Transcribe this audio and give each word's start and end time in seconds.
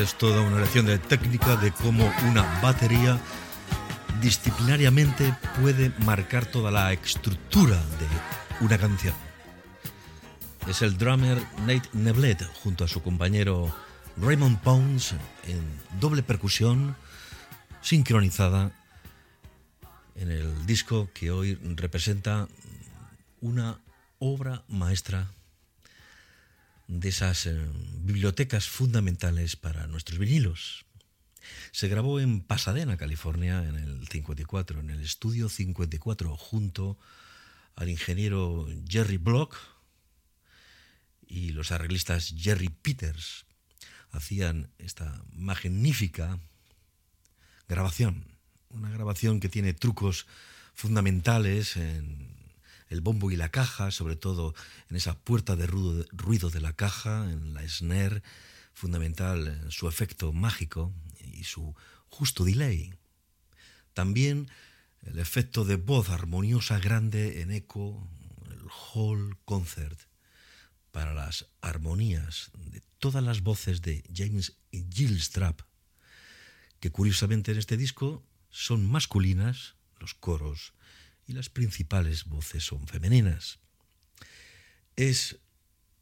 es 0.00 0.14
toda 0.18 0.40
una 0.40 0.60
lección 0.60 0.86
de 0.86 0.98
técnica 0.98 1.56
de 1.56 1.70
cómo 1.70 2.12
una 2.28 2.42
batería 2.60 3.18
disciplinariamente 4.20 5.34
puede 5.60 5.90
marcar 6.04 6.46
toda 6.46 6.70
la 6.70 6.92
estructura 6.92 7.76
de 7.76 8.64
una 8.64 8.78
canción. 8.78 9.14
Es 10.68 10.82
el 10.82 10.96
drummer 10.96 11.38
Nate 11.66 11.88
Neblet 11.92 12.42
junto 12.62 12.84
a 12.84 12.88
su 12.88 13.02
compañero 13.02 13.74
Raymond 14.16 14.60
Pounds 14.60 15.14
en 15.46 15.62
doble 16.00 16.22
percusión 16.22 16.96
sincronizada 17.80 18.72
en 20.16 20.30
el 20.30 20.66
disco 20.66 21.08
que 21.12 21.30
hoy 21.30 21.58
representa 21.76 22.48
una 23.40 23.78
obra 24.18 24.62
maestra 24.68 25.28
de 26.86 27.08
esas 27.08 27.46
eh, 27.46 27.58
bibliotecas 28.00 28.68
fundamentales 28.68 29.56
para 29.56 29.86
nuestros 29.86 30.18
vinilos. 30.18 30.84
Se 31.72 31.88
grabó 31.88 32.20
en 32.20 32.40
Pasadena, 32.40 32.96
California, 32.96 33.62
en 33.64 33.76
el 33.76 34.08
54, 34.08 34.80
en 34.80 34.90
el 34.90 35.02
estudio 35.02 35.48
54, 35.48 36.36
junto 36.36 36.98
al 37.76 37.88
ingeniero 37.88 38.66
Jerry 38.88 39.18
Block 39.18 39.56
y 41.26 41.50
los 41.50 41.72
arreglistas 41.72 42.34
Jerry 42.36 42.68
Peters. 42.68 43.44
Hacían 44.10 44.70
esta 44.78 45.24
magnífica 45.32 46.38
grabación, 47.68 48.24
una 48.70 48.90
grabación 48.90 49.40
que 49.40 49.48
tiene 49.48 49.74
trucos 49.74 50.26
fundamentales 50.74 51.76
en 51.76 52.33
el 52.88 53.00
bombo 53.00 53.30
y 53.30 53.36
la 53.36 53.50
caja, 53.50 53.90
sobre 53.90 54.16
todo 54.16 54.54
en 54.88 54.96
esa 54.96 55.18
puerta 55.18 55.56
de 55.56 55.66
ruido 55.66 56.50
de 56.50 56.60
la 56.60 56.74
caja, 56.74 57.30
en 57.30 57.54
la 57.54 57.66
snare, 57.68 58.22
fundamental 58.72 59.66
su 59.70 59.88
efecto 59.88 60.32
mágico 60.32 60.92
y 61.20 61.44
su 61.44 61.74
justo 62.08 62.44
delay. 62.44 62.94
También 63.92 64.48
el 65.02 65.18
efecto 65.18 65.64
de 65.64 65.76
voz 65.76 66.10
armoniosa 66.10 66.78
grande 66.78 67.42
en 67.42 67.50
eco, 67.50 68.08
el 68.50 68.62
whole 68.92 69.36
concert, 69.44 70.00
para 70.90 71.12
las 71.12 71.46
armonías 71.60 72.50
de 72.54 72.80
todas 72.98 73.22
las 73.22 73.42
voces 73.42 73.82
de 73.82 74.04
James 74.14 74.56
Gilstrap, 74.72 75.60
que 76.80 76.90
curiosamente 76.90 77.52
en 77.52 77.58
este 77.58 77.76
disco 77.76 78.24
son 78.50 78.88
masculinas, 78.88 79.74
los 79.98 80.14
coros, 80.14 80.72
y 81.26 81.32
las 81.32 81.48
principales 81.48 82.24
voces 82.24 82.64
son 82.64 82.86
femeninas. 82.86 83.58
Es 84.96 85.38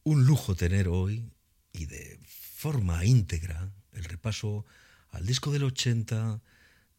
un 0.04 0.24
lujo 0.24 0.54
tener 0.54 0.88
hoy, 0.88 1.30
y 1.72 1.86
de 1.86 2.19
forma 2.26 3.04
íntegra, 3.04 3.70
el 3.92 4.04
repaso 4.04 4.66
al 5.10 5.26
disco 5.26 5.50
del 5.50 5.64
80 5.64 6.40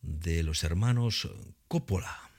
de 0.01 0.43
los 0.43 0.63
hermanos 0.63 1.29
Coppola. 1.67 2.31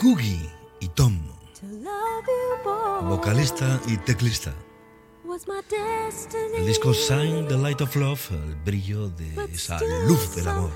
Googie 0.00 0.50
y 0.80 0.88
Tom, 0.88 1.20
vocalista 3.02 3.80
y 3.86 3.96
teclista. 3.98 4.54
El 6.56 6.66
disco 6.66 6.92
Sign 6.92 7.46
the 7.46 7.56
Light 7.56 7.80
of 7.82 7.94
Love, 7.94 8.32
el 8.32 8.56
brillo 8.64 9.08
de 9.10 9.32
esa 9.52 9.78
luz 10.08 10.34
del 10.34 10.48
amor. 10.48 10.72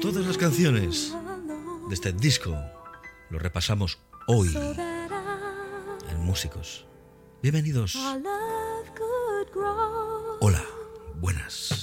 Todas 0.00 0.24
las 0.24 0.38
canciones 0.38 1.12
de 1.88 1.94
este 1.94 2.12
disco 2.12 2.56
lo 3.28 3.40
repasamos 3.40 3.98
hoy 4.28 4.56
en 6.08 6.20
Músicos. 6.20 6.86
Bienvenidos. 7.42 7.96
Hola, 10.40 10.64
buenas. 11.16 11.82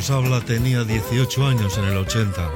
Nos 0.00 0.08
habla 0.08 0.40
tenía 0.42 0.82
18 0.82 1.46
años 1.46 1.76
en 1.76 1.84
el 1.84 1.98
80. 1.98 2.50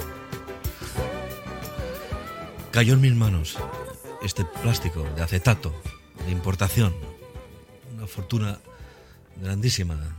Cayó 2.71 2.95
en 2.95 3.03
mis 3.03 3.13
manos 3.13 3.59
este 4.23 4.47
plástico 4.63 5.03
de 5.15 5.23
acetato 5.23 5.79
de 6.25 6.33
importación. 6.33 6.95
Una 7.93 8.07
fortuna 8.07 8.59
grandísima 9.43 10.17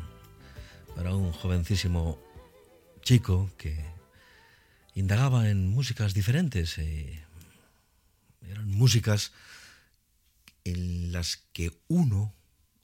para 0.96 1.16
un 1.16 1.32
jovencísimo 1.32 2.20
chico 3.02 3.50
que 3.58 3.84
indagaba 4.94 5.50
en 5.50 5.68
músicas 5.68 6.14
diferentes. 6.14 6.78
Eh, 6.78 7.26
eran 8.48 8.70
músicas 8.70 9.32
en 10.64 11.12
las 11.12 11.38
que 11.54 11.72
uno 11.88 12.36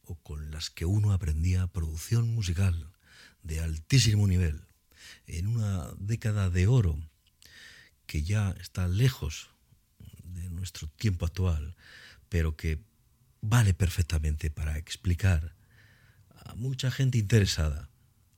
o 0.08 0.16
con 0.16 0.50
las 0.50 0.72
que 0.72 0.86
uno 0.86 1.14
aprendía 1.14 1.68
producción 1.68 2.34
musical 2.34 2.91
de 3.44 3.60
altísimo 3.60 4.28
nivel 4.28 4.62
en 5.28 5.48
una 5.48 5.92
década 5.98 6.50
de 6.50 6.68
oro 6.68 7.00
que 8.06 8.24
ya 8.24 8.52
está 8.60 8.88
lejos 8.88 9.50
de 10.24 10.50
nuestro 10.50 10.88
tiempo 10.88 11.26
actual, 11.26 11.76
pero 12.30 12.56
que 12.56 12.80
vale 13.42 13.74
perfectamente 13.74 14.52
para 14.52 14.78
explicar 14.78 15.56
a 16.46 16.56
mucha 16.56 16.92
gente 16.92 17.18
interesada, 17.18 17.90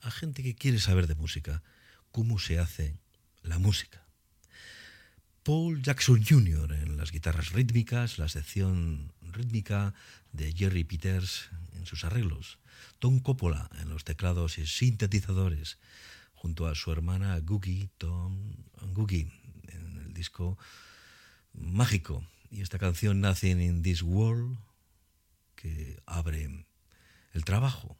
a 0.01 0.11
gente 0.11 0.43
que 0.43 0.55
quiere 0.55 0.79
saber 0.79 1.07
de 1.07 1.15
música, 1.15 1.63
cómo 2.11 2.39
se 2.39 2.59
hace 2.59 2.95
la 3.41 3.59
música. 3.59 4.03
Paul 5.43 5.81
Jackson 5.81 6.23
Jr. 6.23 6.71
en 6.73 6.95
las 6.97 7.11
guitarras 7.11 7.51
rítmicas, 7.51 8.17
la 8.17 8.29
sección 8.29 9.11
rítmica 9.21 9.93
de 10.31 10.53
Jerry 10.53 10.83
Peters 10.83 11.49
en 11.73 11.85
sus 11.85 12.05
arreglos, 12.05 12.59
Tom 13.03 13.19
Coppola 13.19 13.69
en 13.81 13.89
los 13.89 14.05
teclados 14.05 14.57
y 14.57 14.65
sintetizadores, 14.65 15.77
junto 16.35 16.67
a 16.67 16.73
su 16.73 16.89
hermana 16.89 17.37
Googie, 17.39 17.89
Tom 17.97 18.53
Googie, 18.93 19.29
en 19.67 19.97
el 19.97 20.13
disco 20.13 20.57
mágico. 21.51 22.25
Y 22.49 22.61
esta 22.61 22.79
canción 22.79 23.19
Nothing 23.19 23.59
in 23.59 23.83
This 23.83 24.03
World, 24.03 24.57
que 25.57 26.01
abre 26.05 26.65
el 27.33 27.43
trabajo. 27.43 27.97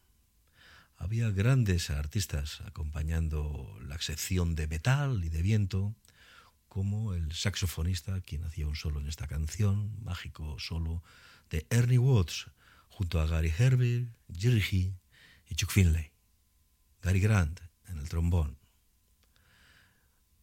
Había 0.96 1.28
grandes 1.28 1.90
artistas 1.90 2.62
acompañando 2.62 3.78
la 3.82 4.00
sección 4.00 4.54
de 4.54 4.68
metal 4.68 5.22
y 5.22 5.28
de 5.28 5.42
viento, 5.42 5.94
como 6.66 7.12
el 7.12 7.30
saxofonista, 7.34 8.22
quien 8.22 8.42
hacía 8.44 8.66
un 8.66 8.74
solo 8.74 9.00
en 9.00 9.08
esta 9.08 9.26
canción, 9.26 10.02
mágico 10.02 10.58
solo, 10.58 11.02
de 11.50 11.66
Ernie 11.68 11.98
Watts, 11.98 12.46
junto 12.96 13.20
a 13.20 13.26
Gary 13.26 13.52
Herbert, 13.58 14.06
Jerry 14.32 14.60
G 14.60 14.94
y 15.48 15.54
Chuck 15.56 15.70
Finlay. 15.70 16.12
Gary 17.02 17.20
Grant 17.20 17.60
en 17.88 17.98
el 17.98 18.08
trombón. 18.08 18.56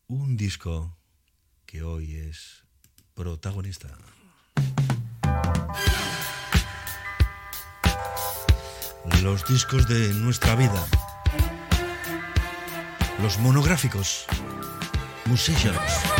Un 0.07 0.35
disco 0.35 0.97
que 1.65 1.81
hoy 1.81 2.15
es 2.15 2.65
protagonista. 3.13 3.97
Los 9.23 9.47
discos 9.47 9.87
de 9.87 10.13
nuestra 10.15 10.55
vida. 10.55 10.85
Los 13.21 13.39
monográficos. 13.39 14.25
Musicians. 15.25 16.10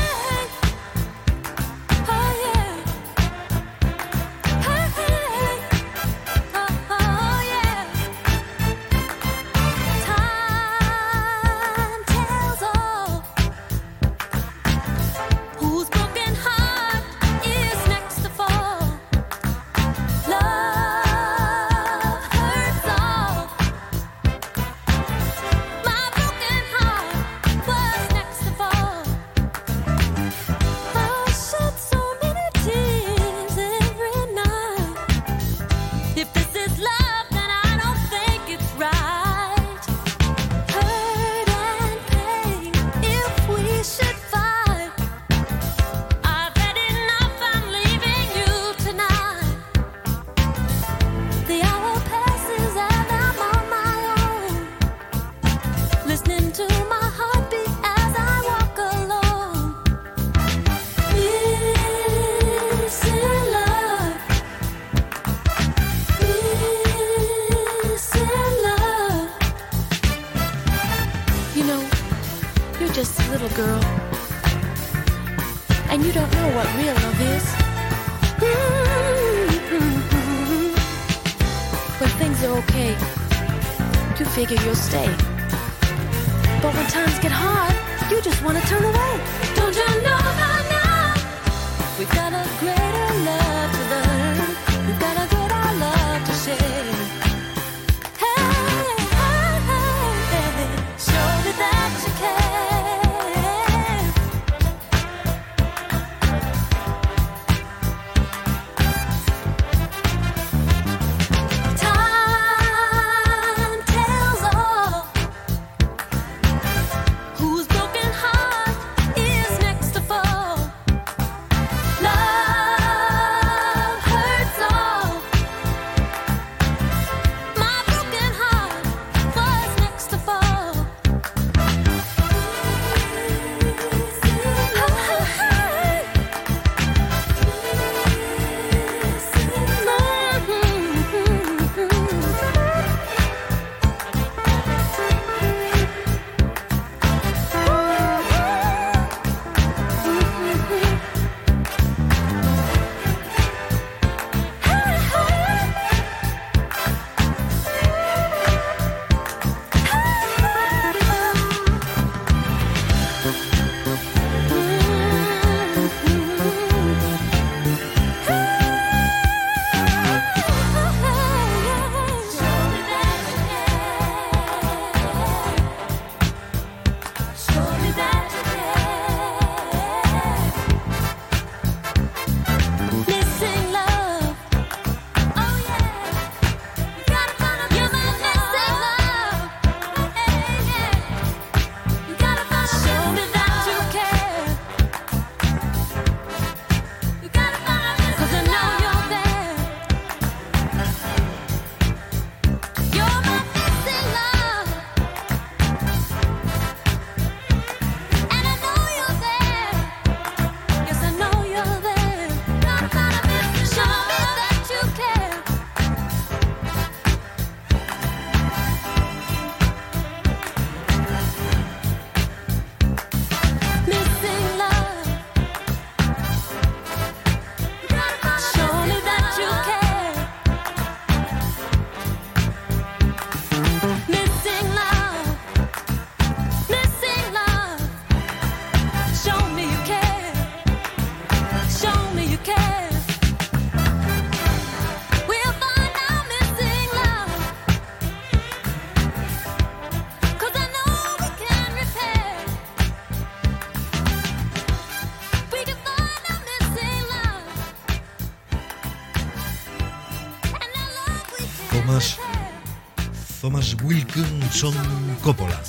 Wilkinson 263.92 264.74
Coppola. 265.22 265.62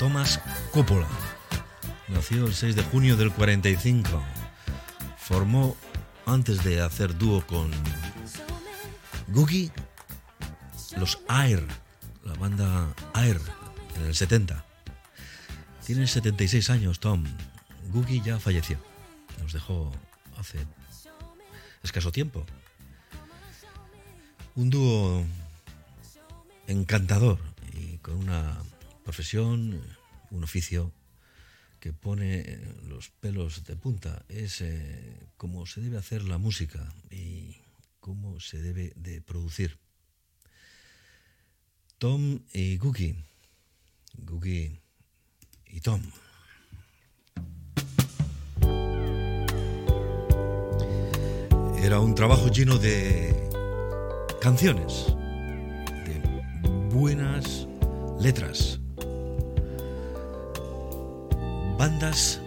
Thomas 0.00 0.40
Coppola. 0.72 1.06
Nació 2.08 2.46
el 2.46 2.52
6 2.52 2.74
de 2.74 2.82
junio 2.82 3.16
del 3.16 3.32
45. 3.32 4.20
Formó, 5.16 5.76
antes 6.26 6.64
de 6.64 6.80
hacer 6.80 7.16
dúo 7.16 7.46
con 7.46 7.70
Googie, 9.28 9.70
los 10.96 11.20
Air, 11.28 11.64
la 12.24 12.34
banda 12.34 12.92
Air, 13.14 13.40
en 13.94 14.06
el 14.06 14.16
70. 14.16 14.64
Tiene 15.86 16.08
76 16.08 16.70
años, 16.70 16.98
Tom. 16.98 17.22
Googie 17.92 18.20
ya 18.20 18.40
falleció. 18.40 18.78
Nos 19.40 19.52
dejó 19.52 19.92
hace 20.40 20.58
escaso 21.84 22.10
tiempo. 22.10 22.44
Un 24.56 24.70
dúo 24.70 25.24
encantador 26.68 27.38
y 27.72 27.98
con 27.98 28.14
una 28.14 28.62
profesión, 29.02 29.82
un 30.30 30.44
oficio 30.44 30.92
que 31.80 31.92
pone 31.92 32.60
los 32.86 33.10
pelos 33.10 33.64
de 33.64 33.74
punta. 33.76 34.24
Es 34.28 34.60
eh, 34.60 35.28
cómo 35.36 35.66
se 35.66 35.80
debe 35.80 35.96
hacer 35.96 36.22
la 36.24 36.38
música 36.38 36.92
y 37.10 37.56
cómo 38.00 38.38
se 38.40 38.62
debe 38.62 38.92
de 38.96 39.20
producir. 39.20 39.78
Tom 41.98 42.40
y 42.52 42.76
Googie. 42.76 43.24
Googie 44.18 44.80
y 45.66 45.80
Tom. 45.80 46.02
Era 51.80 52.00
un 52.00 52.14
trabajo 52.14 52.48
lleno 52.48 52.76
de 52.76 53.48
canciones, 54.40 55.06
buenas 56.98 57.68
letras, 58.18 58.80
bandas 61.78 62.42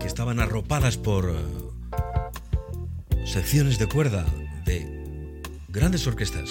que 0.00 0.06
estaban 0.06 0.40
arropadas 0.40 0.96
por 0.96 1.28
eh, 1.28 3.26
secciones 3.26 3.78
de 3.78 3.86
cuerda 3.86 4.24
de 4.64 5.42
grandes 5.68 6.06
orquestas. 6.06 6.48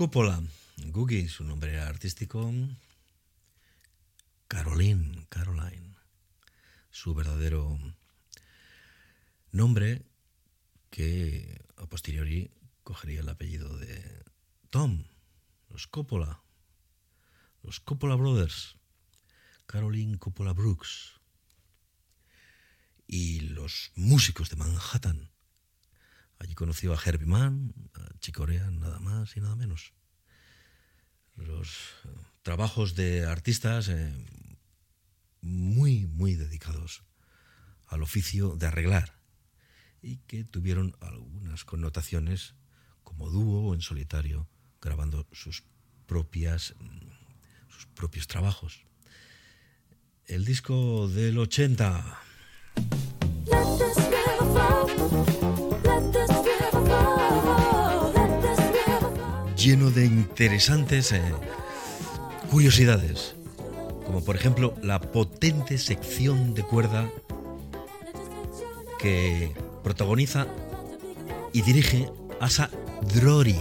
Coppola. 0.00 0.42
Gugi, 0.78 1.28
su 1.28 1.44
nombre 1.44 1.78
artístico. 1.78 2.50
Caroline, 4.48 5.26
Caroline. 5.28 5.94
Su 6.90 7.12
verdadero 7.12 7.78
nombre 9.52 10.06
que 10.88 11.62
a 11.76 11.84
posteriori 11.84 12.50
cogería 12.82 13.20
el 13.20 13.28
apellido 13.28 13.76
de 13.76 14.24
Tom, 14.70 15.04
los 15.68 15.86
Coppola, 15.86 16.42
los 17.62 17.78
Coppola 17.80 18.14
Brothers, 18.14 18.78
Caroline 19.66 20.18
Coppola 20.18 20.54
Brooks 20.54 21.20
y 23.06 23.40
los 23.40 23.92
músicos 23.96 24.48
de 24.48 24.56
Manhattan. 24.56 25.29
Allí 26.40 26.54
conoció 26.54 26.94
a 26.94 26.98
Herbie 27.02 27.26
Mann, 27.26 27.74
a 27.94 28.18
Chicorea, 28.18 28.70
nada 28.70 28.98
más 28.98 29.36
y 29.36 29.40
nada 29.40 29.56
menos. 29.56 29.92
Los 31.36 31.68
eh, 32.04 32.08
trabajos 32.42 32.94
de 32.94 33.26
artistas 33.26 33.88
eh, 33.90 34.10
muy, 35.42 36.06
muy 36.06 36.36
dedicados 36.36 37.04
al 37.86 38.02
oficio 38.02 38.56
de 38.56 38.66
arreglar 38.66 39.20
y 40.00 40.16
que 40.26 40.44
tuvieron 40.44 40.96
algunas 41.00 41.66
connotaciones 41.66 42.54
como 43.04 43.28
dúo 43.28 43.68
o 43.68 43.74
en 43.74 43.82
solitario, 43.82 44.48
grabando 44.80 45.28
sus 45.32 45.62
propias 46.06 46.74
sus 47.68 47.84
propios 47.94 48.26
trabajos. 48.26 48.80
El 50.24 50.46
disco 50.46 51.06
del 51.08 51.38
80 51.38 52.18
lleno 59.60 59.90
de 59.90 60.06
interesantes 60.06 61.12
eh, 61.12 61.20
curiosidades, 62.50 63.34
como 64.06 64.24
por 64.24 64.34
ejemplo 64.34 64.74
la 64.82 65.00
potente 65.00 65.76
sección 65.76 66.54
de 66.54 66.62
cuerda 66.62 67.10
que 68.98 69.52
protagoniza 69.84 70.46
y 71.52 71.60
dirige 71.60 72.08
Asa 72.40 72.70
Drori 73.14 73.58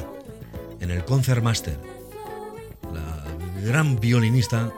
en 0.79 0.91
el 0.91 1.03
Concertmaster. 1.03 1.77
La 2.93 3.25
gran 3.61 3.99
violinista 3.99 4.71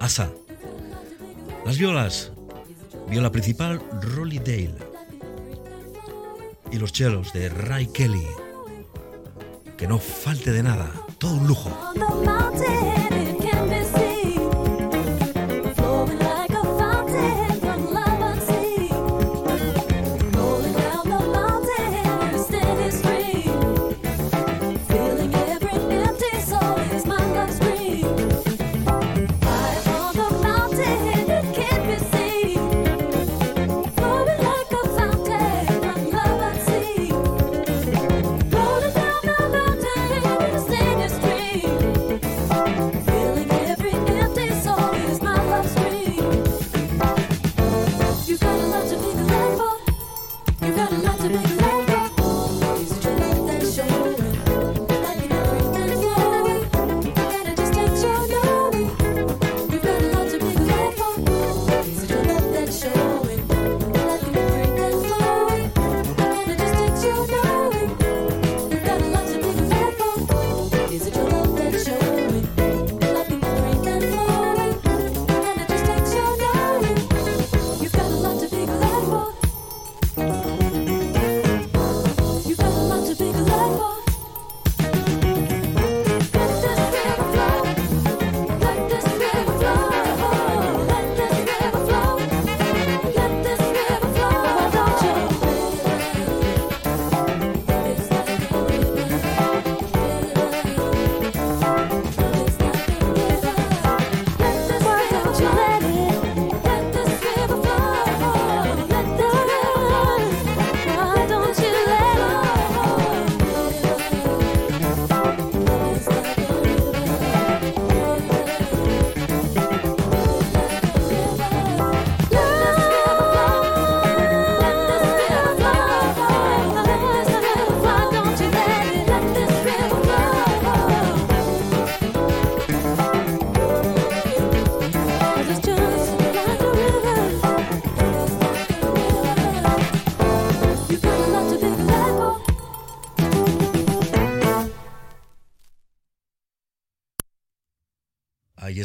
Asa. 0.00 0.30
Las 1.66 1.76
violas, 1.76 2.32
viola 3.10 3.30
principal 3.30 3.82
Rolly 4.00 4.38
Dale. 4.38 4.76
Y 6.72 6.78
los 6.78 6.90
chelos 6.92 7.34
de 7.34 7.50
Ray 7.50 7.86
Kelly. 7.88 8.26
Que 9.76 9.88
no 9.88 9.98
falte 9.98 10.52
de 10.52 10.62
nada, 10.62 10.90
todo 11.18 11.34
un 11.34 11.46
lujo. 11.48 11.70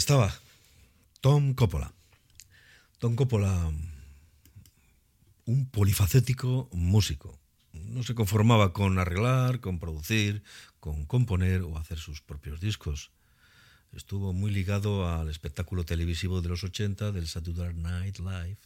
Estaba 0.09 0.33
Tom 1.21 1.53
Coppola. 1.53 1.93
Tom 2.97 3.15
Coppola, 3.15 3.71
un 5.45 5.69
polifacético 5.69 6.67
músico. 6.73 7.37
No 7.73 8.01
se 8.01 8.15
conformaba 8.15 8.73
con 8.73 8.97
arreglar, 8.97 9.59
con 9.59 9.77
producir, 9.77 10.41
con 10.79 11.05
componer 11.05 11.61
o 11.61 11.77
hacer 11.77 11.99
sus 11.99 12.21
propios 12.23 12.59
discos. 12.59 13.11
Estuvo 13.91 14.33
muy 14.33 14.49
ligado 14.49 15.07
al 15.07 15.29
espectáculo 15.29 15.85
televisivo 15.85 16.41
de 16.41 16.49
los 16.49 16.63
80 16.63 17.11
del 17.11 17.27
Saturday 17.27 17.75
Night 17.75 18.17
Live 18.17 18.57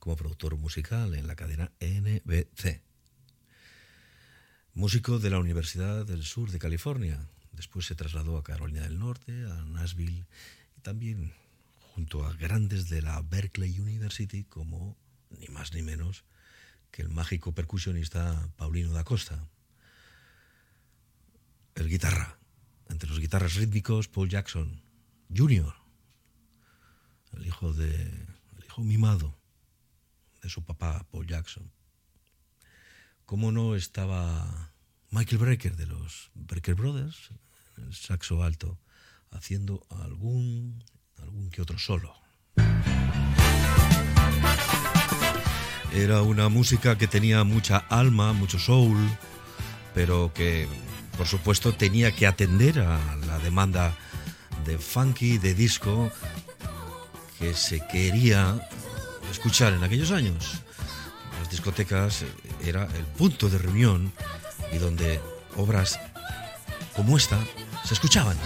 como 0.00 0.16
productor 0.16 0.56
musical 0.56 1.14
en 1.14 1.28
la 1.28 1.36
cadena 1.36 1.70
NBC. 1.78 2.82
Músico 4.74 5.20
de 5.20 5.30
la 5.30 5.38
Universidad 5.38 6.04
del 6.04 6.24
Sur 6.24 6.50
de 6.50 6.58
California, 6.58 7.24
Después 7.56 7.86
se 7.86 7.94
trasladó 7.94 8.36
a 8.36 8.44
Carolina 8.44 8.82
del 8.82 8.98
Norte, 8.98 9.32
a 9.32 9.64
Nashville 9.64 10.26
también 10.86 11.34
junto 11.94 12.24
a 12.24 12.32
grandes 12.34 12.88
de 12.88 13.02
la 13.02 13.20
Berkeley 13.20 13.80
University 13.80 14.44
como 14.44 14.96
ni 15.30 15.48
más 15.48 15.74
ni 15.74 15.82
menos 15.82 16.22
que 16.92 17.02
el 17.02 17.08
mágico 17.08 17.50
percusionista 17.50 18.48
Paulino 18.56 18.92
da 18.92 19.02
Costa. 19.02 19.48
El 21.74 21.88
guitarra, 21.88 22.38
entre 22.88 23.08
los 23.08 23.18
guitarras 23.18 23.56
rítmicos 23.56 24.06
Paul 24.06 24.28
Jackson 24.28 24.80
Jr., 25.36 25.74
el 27.32 27.44
hijo 27.44 27.72
de 27.72 27.90
el 27.92 28.64
hijo 28.64 28.84
mimado 28.84 29.36
de 30.40 30.48
su 30.48 30.62
papá 30.62 31.04
Paul 31.10 31.26
Jackson. 31.26 31.72
¿Cómo 33.24 33.50
no 33.50 33.74
estaba 33.74 34.72
Michael 35.10 35.38
Brecker 35.38 35.74
de 35.74 35.86
los 35.86 36.30
Brecker 36.34 36.76
Brothers, 36.76 37.30
el 37.76 37.92
saxo 37.92 38.44
alto, 38.44 38.78
haciendo 39.36 39.86
algún, 39.90 40.82
algún 41.18 41.50
que 41.50 41.62
otro 41.62 41.78
solo. 41.78 42.14
Era 45.92 46.22
una 46.22 46.48
música 46.48 46.98
que 46.98 47.06
tenía 47.06 47.44
mucha 47.44 47.78
alma, 47.78 48.32
mucho 48.32 48.58
soul, 48.58 48.98
pero 49.94 50.32
que 50.34 50.68
por 51.16 51.26
supuesto, 51.26 51.72
tenía 51.72 52.12
que 52.12 52.26
atender 52.26 52.80
a 52.80 53.16
la 53.26 53.38
demanda 53.38 53.96
de 54.64 54.78
funky, 54.78 55.38
de 55.38 55.54
disco, 55.54 56.10
que 57.38 57.54
se 57.54 57.80
quería 57.86 58.68
escuchar 59.30 59.72
en 59.72 59.82
aquellos 59.82 60.10
años. 60.10 60.60
Las 61.40 61.50
discotecas 61.50 62.24
era 62.64 62.84
el 62.84 63.04
punto 63.16 63.48
de 63.48 63.58
reunión 63.58 64.12
y 64.72 64.78
donde 64.78 65.20
obras 65.56 65.98
como 66.94 67.16
esta 67.16 67.38
se 67.84 67.94
escuchaban. 67.94 68.36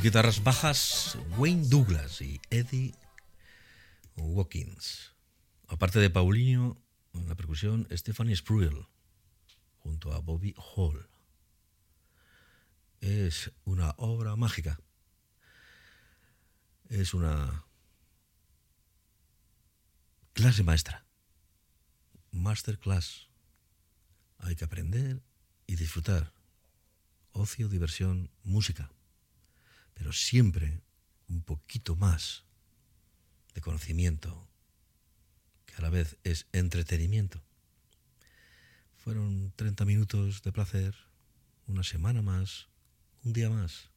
Guitarras 0.00 0.42
bajas 0.42 1.18
Wayne 1.36 1.68
Douglas 1.68 2.22
y 2.22 2.40
Eddie 2.48 2.94
Watkins. 4.16 5.12
Aparte 5.68 5.98
de 5.98 6.08
Paulinho, 6.08 6.80
en 7.12 7.28
la 7.28 7.34
percusión 7.34 7.86
Stephanie 7.90 8.34
Spruill, 8.34 8.86
junto 9.80 10.14
a 10.14 10.20
Bobby 10.20 10.54
Hall. 10.56 11.10
Es 13.00 13.52
una 13.64 13.90
obra 13.98 14.34
mágica. 14.36 14.80
Es 16.88 17.12
una 17.12 17.66
clase 20.32 20.62
maestra. 20.62 21.04
Masterclass. 22.30 23.28
Hay 24.38 24.56
que 24.56 24.64
aprender 24.64 25.22
y 25.66 25.76
disfrutar. 25.76 26.32
Ocio, 27.32 27.68
diversión, 27.68 28.30
música 28.42 28.90
pero 30.02 30.12
siempre 30.12 30.80
un 31.28 31.42
poquito 31.42 31.94
más 31.94 32.42
de 33.54 33.60
conocimiento, 33.60 34.48
que 35.64 35.76
a 35.76 35.80
la 35.80 35.90
vez 35.90 36.16
es 36.24 36.48
entretenimiento. 36.50 37.40
Fueron 38.96 39.52
30 39.54 39.84
minutos 39.84 40.42
de 40.42 40.50
placer, 40.50 40.96
una 41.68 41.84
semana 41.84 42.20
más, 42.20 42.66
un 43.22 43.32
día 43.32 43.48
más. 43.48 43.90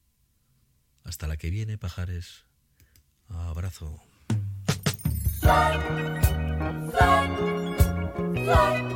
Hasta 1.02 1.26
la 1.26 1.36
que 1.36 1.50
viene, 1.50 1.76
pajares. 1.76 2.44
Abrazo. 3.28 4.00
¿Te 8.32 8.95